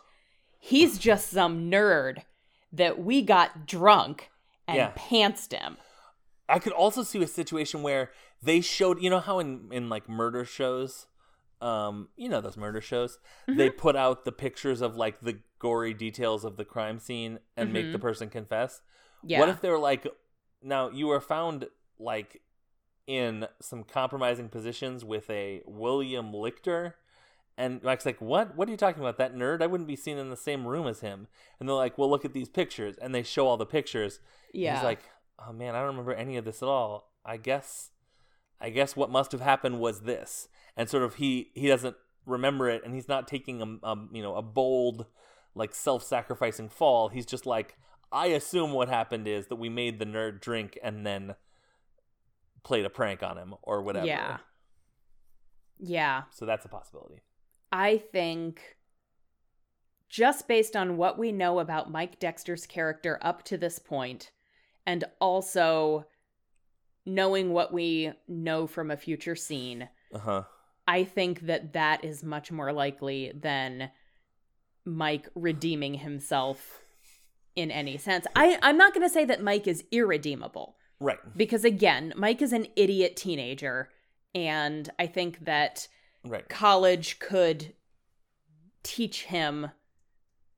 He's 0.59 0.97
just 1.09 1.29
some 1.29 1.69
nerd 1.71 2.23
that 2.73 2.99
we 2.99 3.21
got 3.21 3.65
drunk 3.65 4.29
and 4.67 4.77
Yeah. 4.77 4.91
pantsed 4.95 5.53
him." 5.57 5.77
I 6.47 6.57
could 6.59 6.73
also 6.73 7.03
see 7.03 7.21
a 7.21 7.27
situation 7.27 7.83
where 7.83 8.11
they 8.41 8.59
showed, 8.61 9.01
you 9.03 9.09
know, 9.09 9.19
how 9.19 9.39
in 9.39 9.69
in 9.71 9.87
like 9.89 10.09
murder 10.09 10.43
shows, 10.45 11.05
um, 11.61 12.09
you 12.15 12.29
know, 12.29 12.41
those 12.41 12.57
murder 12.57 12.81
shows, 12.81 13.19
they 13.47 13.69
put 13.69 13.95
out 13.95 14.25
the 14.25 14.31
pictures 14.31 14.81
of 14.81 14.95
like 14.95 15.19
the 15.21 15.39
gory 15.59 15.93
details 15.93 16.45
of 16.45 16.55
the 16.57 16.65
crime 16.65 16.99
scene 16.99 17.39
and 17.57 17.73
make 17.73 17.91
the 17.91 17.99
person 17.99 18.29
confess. 18.29 18.81
Yeah. 19.23 19.39
What 19.39 19.49
if 19.49 19.59
they're 19.61 19.77
like, 19.77 20.07
now 20.63 20.89
you 20.89 21.07
were 21.07 21.19
found 21.19 21.67
like 21.99 22.41
in 23.07 23.47
some 23.61 23.83
compromising 23.83 24.47
positions 24.49 25.03
with 25.03 25.29
a 25.29 25.61
William 25.65 26.31
Lichter? 26.31 26.93
And 27.57 27.83
Mike's 27.83 28.05
like, 28.05 28.21
what? 28.21 28.55
What 28.55 28.69
are 28.69 28.71
you 28.71 28.77
talking 28.77 29.01
about? 29.01 29.17
That 29.17 29.35
nerd? 29.35 29.61
I 29.61 29.67
wouldn't 29.67 29.89
be 29.89 29.97
seen 29.97 30.17
in 30.17 30.29
the 30.29 30.37
same 30.37 30.65
room 30.65 30.87
as 30.87 31.01
him. 31.01 31.27
And 31.59 31.67
they're 31.67 31.75
like, 31.75 31.97
well, 31.97 32.09
look 32.09 32.23
at 32.23 32.31
these 32.31 32.47
pictures. 32.47 32.95
And 33.01 33.13
they 33.13 33.21
show 33.21 33.47
all 33.47 33.57
the 33.57 33.65
pictures. 33.65 34.21
yeah. 34.53 34.75
He's 34.75 34.83
like, 34.85 35.01
oh 35.45 35.51
man, 35.51 35.75
I 35.75 35.79
don't 35.79 35.87
remember 35.87 36.13
any 36.13 36.37
of 36.37 36.45
this 36.45 36.63
at 36.63 36.69
all. 36.69 37.11
I 37.25 37.35
guess, 37.35 37.89
I 38.61 38.69
guess 38.69 38.95
what 38.95 39.11
must 39.11 39.33
have 39.33 39.41
happened 39.41 39.81
was 39.81 40.01
this. 40.01 40.47
And 40.79 40.89
sort 40.89 41.03
of 41.03 41.15
he 41.15 41.51
he 41.53 41.67
doesn't 41.67 41.97
remember 42.25 42.69
it, 42.69 42.83
and 42.85 42.95
he's 42.95 43.09
not 43.09 43.27
taking 43.27 43.61
a, 43.61 43.87
a 43.87 43.97
you 44.13 44.23
know 44.23 44.35
a 44.35 44.41
bold 44.41 45.05
like 45.53 45.75
self-sacrificing 45.75 46.69
fall. 46.69 47.09
He's 47.09 47.25
just 47.25 47.45
like, 47.45 47.75
I 48.13 48.27
assume 48.27 48.71
what 48.71 48.87
happened 48.87 49.27
is 49.27 49.47
that 49.47 49.57
we 49.57 49.67
made 49.67 49.99
the 49.99 50.05
nerd 50.05 50.39
drink 50.39 50.79
and 50.81 51.05
then 51.05 51.35
played 52.63 52.85
a 52.85 52.89
prank 52.89 53.23
on 53.23 53.37
him 53.37 53.55
or 53.61 53.81
whatever. 53.81 54.05
Yeah. 54.05 54.37
Yeah. 55.79 56.23
So 56.31 56.45
that's 56.45 56.63
a 56.63 56.69
possibility. 56.69 57.23
I 57.73 57.97
think 57.97 58.77
just 60.07 60.47
based 60.47 60.77
on 60.77 60.95
what 60.95 61.19
we 61.19 61.33
know 61.33 61.59
about 61.59 61.91
Mike 61.91 62.19
Dexter's 62.19 62.65
character 62.65 63.19
up 63.21 63.43
to 63.43 63.57
this 63.57 63.79
point, 63.79 64.31
and 64.85 65.03
also 65.19 66.05
knowing 67.05 67.51
what 67.51 67.73
we 67.73 68.13
know 68.29 68.65
from 68.65 68.91
a 68.91 68.97
future 68.97 69.35
scene, 69.35 69.89
Uh 70.13 70.19
huh. 70.19 70.43
I 70.89 71.03
think 71.03 71.41
that 71.41 71.73
that 71.73 72.03
is 72.03 72.23
much 72.23 72.51
more 72.51 72.73
likely 72.73 73.31
than 73.35 73.91
Mike 74.85 75.29
redeeming 75.35 75.93
himself 75.93 76.81
in 77.55 77.69
any 77.69 77.97
sense. 77.97 78.25
I, 78.35 78.57
I'm 78.63 78.75
not 78.77 78.95
going 78.95 79.05
to 79.07 79.13
say 79.13 79.23
that 79.25 79.43
Mike 79.43 79.67
is 79.67 79.83
irredeemable 79.91 80.77
Right. 80.99 81.19
because, 81.37 81.63
again, 81.63 82.11
Mike 82.17 82.41
is 82.41 82.53
an 82.53 82.65
idiot 82.75 83.15
teenager. 83.15 83.89
And 84.33 84.89
I 84.97 85.05
think 85.05 85.45
that 85.45 85.87
Right. 86.25 86.49
college 86.49 87.19
could 87.19 87.73
teach 88.81 89.25
him 89.25 89.69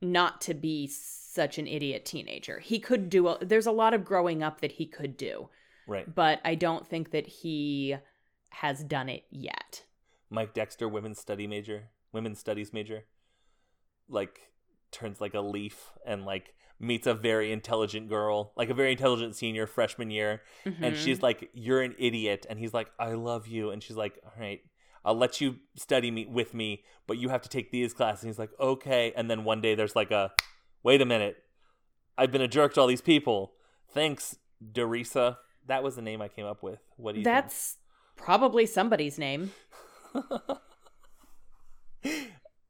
not 0.02 0.40
to 0.42 0.54
be 0.54 0.88
such 0.88 1.58
an 1.58 1.68
idiot 1.68 2.06
teenager. 2.06 2.60
He 2.60 2.80
could 2.80 3.10
do 3.10 3.28
a, 3.28 3.38
there's 3.46 3.68
a 3.68 3.72
lot 3.72 3.94
of 3.94 4.06
growing 4.06 4.42
up 4.44 4.62
that 4.62 4.72
he 4.74 4.86
could 4.86 5.18
do, 5.18 5.50
Right. 5.88 6.14
but 6.14 6.40
I 6.46 6.56
don't 6.56 6.88
think 6.88 7.12
that 7.12 7.28
he 7.28 7.98
has 8.50 8.84
done 8.84 9.10
it 9.10 9.26
yet. 9.30 9.84
Mike 10.32 10.54
Dexter, 10.56 10.88
women's 10.88 11.20
study 11.20 11.46
major, 11.46 11.90
women's 12.12 12.40
studies 12.40 12.74
major, 12.74 13.04
like 14.10 14.40
turns 14.92 15.22
like 15.22 15.34
a 15.34 15.42
leaf 15.42 15.92
and 16.06 16.26
like 16.26 16.54
meets 16.80 17.06
a 17.06 17.14
very 17.14 17.52
intelligent 17.52 18.10
girl, 18.10 18.54
like 18.56 18.70
a 18.70 18.74
very 18.74 18.94
intelligent 18.94 19.36
senior 19.36 19.68
freshman 19.68 20.10
year, 20.10 20.42
and 20.66 20.96
Mhm. 20.96 20.96
she's 20.96 21.22
like, 21.22 21.50
"You're 21.54 21.82
an 21.82 21.94
idiot," 22.00 22.48
and 22.50 22.58
he's 22.58 22.74
like, 22.74 22.90
"I 22.98 23.12
love 23.14 23.46
you," 23.46 23.70
and 23.70 23.84
she's 23.84 23.98
like, 23.98 24.18
"All 24.26 24.34
right." 24.40 24.62
I'll 25.04 25.16
let 25.16 25.42
you 25.42 25.58
study 25.76 26.12
me 26.12 26.28
with 26.28 26.54
me, 26.54 26.84
but 27.08 27.18
you 27.18 27.30
have 27.30 27.42
to 27.42 27.50
take 27.50 27.72
these 27.72 27.92
classes. 27.92 28.24
And 28.24 28.30
he's 28.30 28.38
like, 28.38 28.52
okay. 28.60 29.12
And 29.16 29.32
then 29.32 29.44
one 29.44 29.60
day 29.60 29.74
there's 29.74 29.96
like 29.96 30.12
a, 30.12 30.32
wait 30.84 31.02
a 31.02 31.06
minute, 31.06 31.44
I've 32.20 32.32
been 32.32 32.44
a 32.44 32.48
jerk 32.48 32.76
to 32.76 32.82
all 32.82 32.86
these 32.86 33.02
people. 33.02 33.56
Thanks, 33.90 34.38
Derisa. 34.64 35.38
That 35.66 35.82
was 35.82 35.96
the 35.96 36.04
name 36.04 36.22
I 36.22 36.28
came 36.28 36.46
up 36.46 36.62
with. 36.62 36.82
What 36.98 37.14
do 37.14 37.18
you 37.18 37.24
think? 37.24 37.34
That's 37.34 37.78
probably 38.16 38.68
somebody's 38.68 39.18
name. 39.18 39.50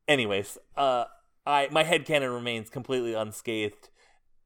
Anyways, 0.08 0.58
uh, 0.76 1.06
I 1.46 1.70
my 1.72 1.84
headcanon 1.84 2.34
remains 2.34 2.70
completely 2.70 3.14
unscathed 3.14 3.90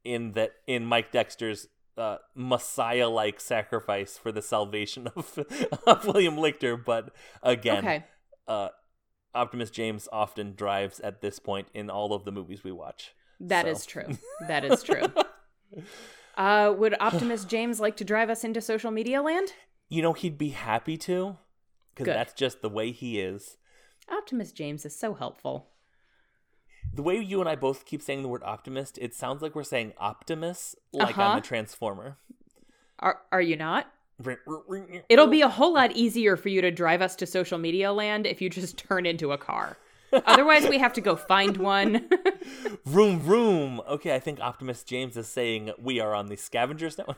in 0.03 0.33
that 0.33 0.51
in 0.67 0.85
Mike 0.85 1.11
Dexter's 1.11 1.67
uh, 1.97 2.17
messiah-like 2.35 3.39
sacrifice 3.39 4.17
for 4.17 4.31
the 4.31 4.41
salvation 4.41 5.07
of, 5.15 5.39
of 5.87 6.05
William 6.05 6.35
Lichter. 6.35 6.83
But 6.83 7.09
again, 7.41 7.79
Okay. 7.79 8.03
uh, 8.47 8.69
Optimus 9.33 9.69
James 9.71 10.07
often 10.11 10.53
drives 10.55 10.99
at 10.99 11.21
this 11.21 11.39
point 11.39 11.67
in 11.73 11.89
all 11.89 12.13
of 12.13 12.25
the 12.25 12.31
movies 12.31 12.63
we 12.63 12.71
watch. 12.71 13.13
that 13.39 13.65
So. 13.65 13.71
is 13.71 13.85
true. 13.85 14.17
That 14.47 14.63
is 14.65 14.83
true. 14.83 15.07
Uh, 16.37 16.73
would 16.77 16.95
Optimus 16.99 17.43
James 17.45 17.79
like 17.79 17.95
to 17.97 18.03
drive 18.05 18.29
us 18.29 18.43
into 18.43 18.61
social 18.61 18.91
media 18.91 19.21
land? 19.21 19.53
You 19.89 20.01
know, 20.01 20.13
he'd 20.13 20.37
be 20.37 20.49
happy 20.49 20.97
to, 20.97 21.37
because 21.95 22.13
that's 22.13 22.33
just 22.33 22.61
the 22.61 22.69
way 22.69 22.91
he 22.91 23.19
is. 23.19 23.57
Optimus 24.11 24.51
James 24.51 24.85
is 24.85 24.95
so 24.95 25.13
helpful. 25.13 25.67
The 26.93 27.01
way 27.01 27.17
you 27.17 27.39
and 27.39 27.49
I 27.49 27.55
both 27.55 27.85
keep 27.85 28.01
saying 28.01 28.21
the 28.21 28.27
word 28.27 28.43
optimist, 28.45 28.97
it 28.99 29.13
sounds 29.13 29.41
like 29.41 29.55
we're 29.55 29.63
saying 29.63 29.93
Optimus, 29.97 30.75
like 30.93 31.17
Uh-huh. 31.17 31.31
I'm 31.31 31.37
a 31.39 31.41
transformer. 31.41 32.17
Are 32.99 33.21
are 33.31 33.41
you 33.41 33.55
not? 33.57 33.91
It'll 35.09 35.27
be 35.27 35.41
a 35.41 35.49
whole 35.49 35.73
lot 35.73 35.91
easier 35.91 36.37
for 36.37 36.47
you 36.49 36.61
to 36.61 36.71
drive 36.71 37.01
us 37.01 37.15
to 37.17 37.25
social 37.25 37.57
media 37.57 37.91
land 37.91 38.25
if 38.25 38.41
you 38.41 38.49
just 38.49 38.77
turn 38.87 39.05
into 39.05 39.31
a 39.31 39.37
car. 39.37 39.77
Otherwise, 40.13 40.69
we 40.69 40.77
have 40.77 40.93
to 40.93 41.01
go 41.01 41.17
find 41.17 41.57
one. 41.57 42.07
room, 42.85 43.25
room. 43.25 43.81
Okay, 43.89 44.15
I 44.15 44.19
think 44.19 44.39
Optimus 44.39 44.83
James 44.83 45.17
is 45.17 45.27
saying 45.27 45.71
we 45.77 45.99
are 45.99 46.13
on 46.15 46.27
the 46.27 46.37
Scavengers 46.37 46.97
Network. 46.99 47.17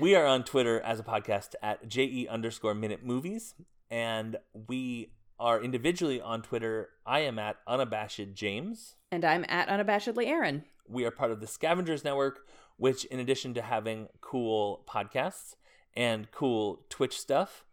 We 0.00 0.14
are 0.14 0.26
on 0.26 0.44
Twitter 0.44 0.80
as 0.80 0.98
a 1.00 1.02
podcast 1.02 1.54
at 1.62 1.88
JE 1.88 2.26
underscore 2.28 2.74
minute 2.74 3.04
movies. 3.04 3.54
And 3.90 4.36
we 4.68 5.12
are 5.38 5.62
individually 5.62 6.20
on 6.20 6.42
Twitter. 6.42 6.90
I 7.06 7.20
am 7.20 7.38
at 7.38 7.56
unabashed 7.66 8.34
James. 8.34 8.96
and 9.10 9.24
I'm 9.24 9.44
at 9.48 9.68
unabashedly 9.68 10.26
Aaron. 10.26 10.64
We 10.88 11.04
are 11.04 11.10
part 11.10 11.30
of 11.30 11.40
the 11.40 11.46
Scavengers 11.46 12.04
Network, 12.04 12.46
which, 12.76 13.04
in 13.06 13.20
addition 13.20 13.54
to 13.54 13.62
having 13.62 14.08
cool 14.20 14.84
podcasts 14.88 15.54
and 15.96 16.30
cool 16.30 16.84
Twitch 16.88 17.18
stuff. 17.18 17.64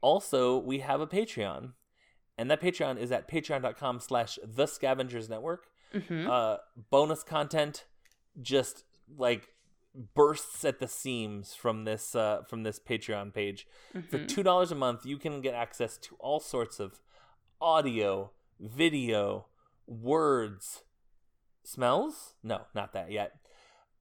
Also, 0.00 0.58
we 0.58 0.80
have 0.80 1.00
a 1.00 1.06
Patreon, 1.06 1.72
and 2.36 2.50
that 2.50 2.60
Patreon 2.60 2.98
is 2.98 3.10
at 3.12 3.28
patreon.com 3.28 4.00
slash 4.00 4.38
the 4.44 4.66
scavengers 4.66 5.28
network. 5.30 5.66
Mhm. 5.94 6.28
Uh, 6.28 6.58
bonus 6.90 7.22
content 7.22 7.84
just 8.42 8.84
like 9.16 9.48
bursts 9.94 10.64
at 10.64 10.80
the 10.80 10.88
seams 10.88 11.54
from 11.54 11.84
this 11.84 12.14
uh, 12.14 12.42
from 12.48 12.62
this 12.64 12.78
Patreon 12.80 13.32
page. 13.32 13.66
For 14.10 14.18
Mhm. 14.18 14.28
two 14.28 14.42
dollars 14.42 14.72
a 14.72 14.74
month, 14.74 15.06
you 15.06 15.18
can 15.18 15.40
get 15.40 15.54
access 15.54 15.96
to 15.98 16.16
all 16.18 16.40
sorts 16.40 16.80
of 16.80 17.00
audio, 17.60 18.32
video, 18.60 19.46
words, 19.86 20.82
smells. 21.62 22.34
No, 22.42 22.62
not 22.74 22.92
that 22.92 23.10
yet. 23.10 23.32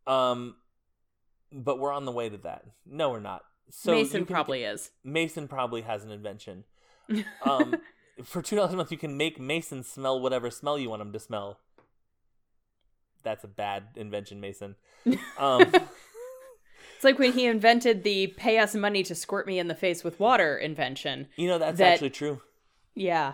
Um, 0.07 0.55
but 1.51 1.79
we're 1.79 1.93
on 1.93 2.05
the 2.05 2.11
way 2.11 2.29
to 2.29 2.37
that. 2.37 2.65
No, 2.85 3.09
we're 3.11 3.19
not. 3.19 3.43
So 3.69 3.91
Mason 3.91 4.25
probably 4.25 4.63
is. 4.63 4.91
Mason 5.03 5.47
probably 5.47 5.81
has 5.81 6.03
an 6.03 6.11
invention. 6.11 6.65
Um, 7.45 7.75
for 8.23 8.41
two 8.41 8.55
dollars 8.55 8.73
a 8.73 8.77
month, 8.77 8.91
you 8.91 8.97
can 8.97 9.17
make 9.17 9.39
Mason 9.39 9.83
smell 9.83 10.19
whatever 10.21 10.49
smell 10.49 10.79
you 10.79 10.89
want 10.89 11.01
him 11.01 11.11
to 11.11 11.19
smell. 11.19 11.59
That's 13.23 13.43
a 13.43 13.47
bad 13.47 13.83
invention, 13.95 14.39
Mason. 14.39 14.75
Um, 15.37 15.61
it's 16.95 17.03
like 17.03 17.19
when 17.19 17.33
he 17.33 17.45
invented 17.45 18.03
the 18.03 18.27
pay 18.27 18.57
us 18.59 18.73
money 18.75 19.03
to 19.03 19.15
squirt 19.15 19.45
me 19.47 19.59
in 19.59 19.67
the 19.67 19.75
face 19.75 20.03
with 20.03 20.19
water 20.19 20.57
invention. 20.57 21.27
you 21.35 21.47
know 21.47 21.57
that's 21.57 21.77
That- 21.79 21.93
actually 21.93 22.11
true. 22.11 22.41
Yeah. 22.95 23.33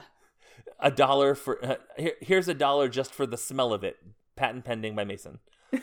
A 0.80 0.90
dollar 0.90 1.36
for 1.36 1.64
uh, 1.64 1.76
here, 1.98 2.14
here's 2.22 2.48
a 2.48 2.54
dollar 2.54 2.88
just 2.88 3.14
for 3.14 3.26
the 3.28 3.38
smell 3.38 3.74
of 3.74 3.84
it. 3.84 3.98
Patent 4.36 4.64
pending 4.66 4.96
by 4.96 5.04
Mason. 5.04 5.40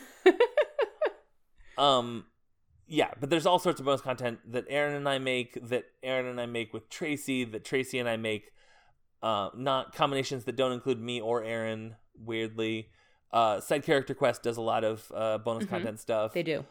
um, 1.77 2.25
yeah, 2.87 3.11
but 3.19 3.29
there's 3.29 3.45
all 3.45 3.59
sorts 3.59 3.79
of 3.79 3.85
bonus 3.85 4.01
content 4.01 4.39
that 4.51 4.65
Aaron 4.69 4.95
and 4.95 5.07
I 5.07 5.19
make, 5.19 5.57
that 5.69 5.85
Aaron 6.01 6.25
and 6.25 6.41
I 6.41 6.45
make 6.47 6.73
with 6.73 6.89
Tracy, 6.89 7.43
that 7.45 7.63
Tracy 7.63 7.99
and 7.99 8.09
I 8.09 8.17
make. 8.17 8.51
Uh, 9.21 9.49
not 9.55 9.93
combinations 9.95 10.43
that 10.45 10.55
don't 10.55 10.71
include 10.71 11.01
me 11.01 11.19
or 11.19 11.43
Aaron. 11.43 11.95
Weirdly, 12.19 12.89
uh, 13.33 13.59
side 13.59 13.83
character 13.83 14.13
quest 14.13 14.43
does 14.43 14.57
a 14.57 14.61
lot 14.61 14.83
of 14.83 15.11
uh, 15.13 15.37
bonus 15.37 15.65
Mhm. 15.65 15.69
content 15.69 15.99
stuff. 15.99 16.33
They 16.33 16.43
do. 16.43 16.65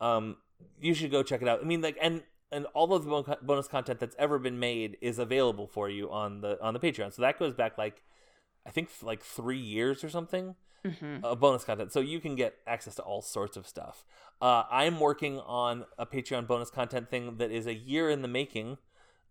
um 0.00 0.36
you 0.80 0.94
should 0.94 1.10
go 1.10 1.22
check 1.22 1.42
it 1.42 1.48
out 1.48 1.60
i 1.60 1.64
mean 1.64 1.80
like 1.82 1.96
and 2.00 2.22
and 2.52 2.66
all 2.74 2.92
of 2.94 3.04
the 3.04 3.36
bonus 3.42 3.68
content 3.68 4.00
that's 4.00 4.16
ever 4.18 4.38
been 4.38 4.58
made 4.58 4.96
is 5.00 5.18
available 5.18 5.66
for 5.66 5.88
you 5.90 6.10
on 6.10 6.40
the 6.40 6.60
on 6.62 6.72
the 6.74 6.80
patreon 6.80 7.12
so 7.12 7.20
that 7.22 7.38
goes 7.38 7.54
back 7.54 7.76
like 7.78 8.02
i 8.66 8.70
think 8.70 8.88
like 9.02 9.22
three 9.22 9.58
years 9.58 10.02
or 10.04 10.08
something 10.10 10.54
hmm 10.84 11.18
of 11.22 11.38
bonus 11.38 11.64
content 11.64 11.92
so 11.92 12.00
you 12.00 12.18
can 12.20 12.34
get 12.34 12.54
access 12.66 12.94
to 12.94 13.02
all 13.02 13.20
sorts 13.22 13.56
of 13.56 13.66
stuff 13.66 14.04
uh 14.40 14.64
i'm 14.70 14.98
working 15.00 15.38
on 15.40 15.84
a 15.98 16.06
patreon 16.06 16.46
bonus 16.46 16.70
content 16.70 17.10
thing 17.10 17.36
that 17.36 17.50
is 17.50 17.66
a 17.66 17.74
year 17.74 18.08
in 18.10 18.22
the 18.22 18.28
making 18.28 18.78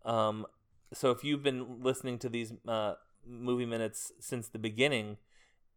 um 0.06 0.46
so 0.94 1.10
if 1.12 1.24
you've 1.24 1.44
been 1.44 1.82
listening 1.82 2.18
to 2.20 2.30
these 2.30 2.54
uh 2.68 2.94
movie 3.26 3.66
minutes 3.66 4.12
since 4.20 4.48
the 4.50 4.60
beginning 4.60 5.18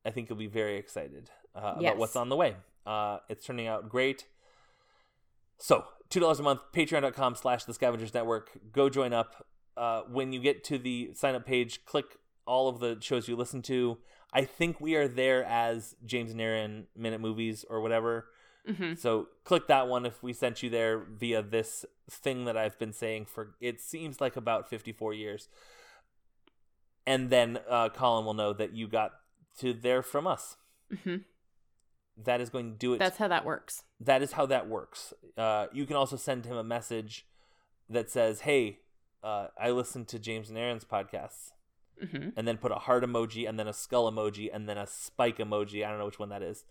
i 0.04 0.11
think 0.11 0.28
you'll 0.28 0.38
be 0.38 0.47
very 0.47 0.76
excited 0.76 1.30
uh, 1.54 1.75
about 1.76 1.97
what's 1.97 2.16
on 2.16 2.28
the 2.28 2.37
way 2.37 2.56
uh 2.87 3.18
it's 3.28 3.44
turning 3.44 3.66
out 3.66 3.88
great 3.88 4.26
so, 5.62 5.85
$2 6.11 6.40
a 6.40 6.42
month, 6.42 6.61
patreon.com 6.73 7.37
slash 7.37 7.64
the 7.64 7.73
scavengers 7.73 8.12
network. 8.12 8.50
Go 8.73 8.90
join 8.90 9.12
up. 9.12 9.47
Uh, 9.76 10.02
when 10.11 10.32
you 10.32 10.40
get 10.40 10.64
to 10.64 10.76
the 10.76 11.11
sign 11.14 11.37
up 11.37 11.47
page, 11.47 11.85
click 11.85 12.18
all 12.49 12.68
of 12.68 12.80
the 12.80 12.99
shows 13.00 13.28
you 13.28 13.37
listen 13.37 13.62
to. 13.62 13.99
I 14.32 14.44
think 14.44 14.80
we 14.80 14.97
are 14.97 15.06
there 15.06 15.44
as 15.44 15.94
James 16.04 16.32
and 16.32 16.40
Aaron 16.40 16.88
Minute 16.97 17.21
Movies 17.21 17.64
or 17.71 17.80
whatever. 17.80 18.26
hmm 18.66 18.94
So, 18.94 19.28
click 19.44 19.68
that 19.68 19.87
one 19.87 20.04
if 20.04 20.21
we 20.21 20.32
sent 20.32 20.64
you 20.64 20.68
there 20.68 20.99
via 20.99 21.42
this 21.42 21.85
thing 22.11 22.44
that 22.47 22.56
I've 22.56 22.76
been 22.80 22.92
saying 22.92 23.26
for 23.26 23.54
it 23.61 23.80
seems 23.80 24.21
like 24.21 24.35
about 24.35 24.68
54 24.68 25.14
years. 25.14 25.49
And 27.07 27.31
then 27.31 27.61
uh, 27.70 27.88
Colin 27.90 28.24
will 28.24 28.35
know 28.35 28.53
that 28.53 28.74
you 28.74 28.88
got 28.88 29.12
to 29.58 29.72
there 29.72 30.02
from 30.02 30.26
us. 30.26 30.56
hmm 31.04 31.16
That 32.16 32.40
is 32.40 32.50
going 32.50 32.72
to 32.72 32.76
do 32.78 32.94
it 32.94 32.98
That's 32.98 33.16
how 33.18 33.28
that 33.28 33.44
works. 33.44 33.84
that 34.00 34.22
is 34.22 34.32
how 34.32 34.46
that 34.46 34.68
works. 34.68 35.14
Uh, 35.36 35.66
you 35.72 35.86
can 35.86 35.96
also 35.96 36.16
send 36.16 36.44
him 36.46 36.56
a 36.56 36.64
message 36.64 37.26
that 37.88 38.10
says, 38.10 38.40
"Hey, 38.42 38.80
uh, 39.22 39.48
I 39.60 39.70
listened 39.70 40.08
to 40.08 40.18
James 40.18 40.48
and 40.48 40.58
Aaron's 40.58 40.84
podcasts," 40.84 41.52
hmm 41.98 42.30
and 42.36 42.46
then 42.46 42.58
put 42.58 42.72
a 42.72 42.76
heart 42.76 43.04
emoji, 43.04 43.48
and 43.48 43.58
then 43.58 43.68
a 43.68 43.72
skull 43.72 44.10
emoji, 44.10 44.50
and 44.52 44.68
then 44.68 44.76
a 44.78 44.86
spike 44.86 45.38
emoji. 45.38 45.84
I 45.84 45.88
don't 45.90 45.98
know 45.98 46.06
which 46.06 46.18
one 46.18 46.28
that 46.30 46.42
is. 46.42 46.64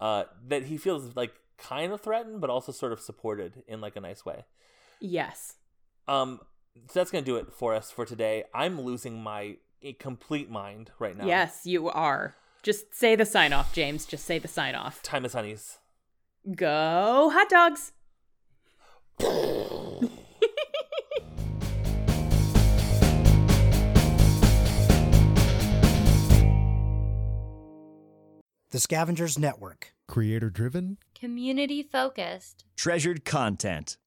Uh, 0.00 0.24
that 0.48 0.64
he 0.64 0.76
feels 0.76 1.14
like 1.16 1.32
kind 1.58 1.92
of 1.92 2.00
threatened, 2.00 2.40
but 2.40 2.50
also 2.50 2.72
sort 2.72 2.92
of 2.92 3.00
supported 3.00 3.62
in 3.66 3.80
like 3.80 3.96
a 3.96 4.00
nice 4.00 4.24
way. 4.24 4.44
Yes. 5.00 5.54
Um, 6.08 6.40
so 6.88 7.00
that's 7.00 7.10
gonna 7.10 7.24
do 7.24 7.36
it 7.36 7.52
for 7.52 7.74
us 7.74 7.90
for 7.90 8.04
today. 8.04 8.44
I'm 8.54 8.80
losing 8.80 9.22
my 9.22 9.56
complete 9.92 10.50
mind 10.50 10.90
right 10.98 11.16
now. 11.16 11.26
Yes, 11.26 11.60
you 11.64 11.88
are. 11.90 12.34
Just 12.62 12.94
say 12.94 13.14
the 13.14 13.26
sign 13.26 13.52
off, 13.52 13.74
James. 13.74 14.06
Just 14.06 14.24
say 14.24 14.38
the 14.38 14.48
sign 14.48 14.74
off. 14.74 15.02
Time 15.02 15.24
is 15.24 15.34
honeys. 15.34 15.78
Go 16.54 17.30
hot 17.32 17.48
dogs. 17.48 17.92
The 28.74 28.80
Scavengers 28.80 29.38
Network. 29.38 29.94
Creator 30.08 30.50
driven? 30.50 30.98
Community 31.14 31.80
focused. 31.80 32.64
Treasured 32.76 33.24
content. 33.24 33.98